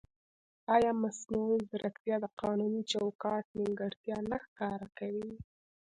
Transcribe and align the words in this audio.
ایا 0.75 0.91
مصنوعي 1.03 1.59
ځیرکتیا 1.69 2.15
د 2.21 2.25
قانوني 2.41 2.81
چوکاټ 2.91 3.45
نیمګړتیا 3.57 4.17
نه 4.29 4.37
ښکاره 4.45 4.87
کوي؟ 4.97 5.33